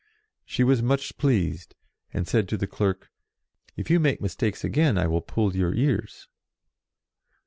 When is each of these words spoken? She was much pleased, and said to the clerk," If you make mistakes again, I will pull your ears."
She 0.45 0.63
was 0.63 0.81
much 0.81 1.15
pleased, 1.19 1.75
and 2.11 2.27
said 2.27 2.49
to 2.49 2.57
the 2.57 2.65
clerk," 2.65 3.11
If 3.77 3.91
you 3.91 3.99
make 3.99 4.19
mistakes 4.19 4.63
again, 4.63 4.97
I 4.97 5.05
will 5.05 5.21
pull 5.21 5.55
your 5.55 5.75
ears." 5.75 6.27